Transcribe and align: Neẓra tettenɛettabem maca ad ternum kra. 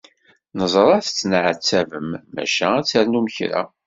Neẓra 0.57 0.97
tettenɛettabem 1.05 2.09
maca 2.33 2.67
ad 2.77 2.85
ternum 2.89 3.27
kra. 3.35 3.61